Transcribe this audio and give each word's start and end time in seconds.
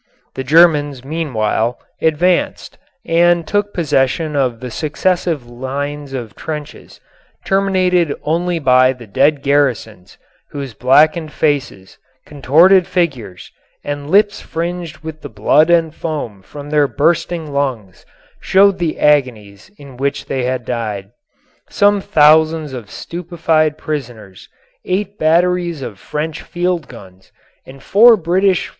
The 0.33 0.43
Germans, 0.43 1.05
meanwhile, 1.05 1.79
advanced, 2.01 2.79
and 3.05 3.45
took 3.45 3.71
possession 3.71 4.35
of 4.35 4.59
the 4.59 4.71
successive 4.71 5.45
lines 5.47 6.13
of 6.13 6.35
trenches, 6.35 6.99
tenanted 7.45 8.11
only 8.23 8.57
by 8.57 8.93
the 8.93 9.05
dead 9.05 9.43
garrisons, 9.43 10.17
whose 10.49 10.73
blackened 10.73 11.31
faces, 11.31 11.99
contorted 12.25 12.87
figures, 12.87 13.51
and 13.83 14.09
lips 14.09 14.41
fringed 14.41 14.97
with 15.03 15.21
the 15.21 15.29
blood 15.29 15.69
and 15.69 15.93
foam 15.93 16.41
from 16.41 16.71
their 16.71 16.87
bursting 16.87 17.53
lungs, 17.53 18.03
showed 18.39 18.79
the 18.79 18.99
agonies 18.99 19.69
in 19.77 19.97
which 19.97 20.25
they 20.25 20.45
had 20.45 20.65
died. 20.65 21.11
Some 21.69 22.01
thousands 22.01 22.73
of 22.73 22.89
stupefied 22.89 23.77
prisoners, 23.77 24.49
eight 24.83 25.19
batteries 25.19 25.83
of 25.83 25.99
French 25.99 26.41
field 26.41 26.87
guns, 26.87 27.31
and 27.67 27.83
four 27.83 28.17
British 28.17 28.65
4. 28.65 28.69